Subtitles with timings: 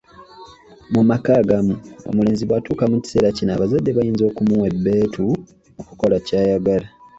[0.93, 1.73] Mu maka agamu
[2.09, 5.25] omulenzi bwatuuka mu kiseera kino abazadde bayinza okumuwa ebbeetu
[5.81, 6.87] okukola ky'ayagala.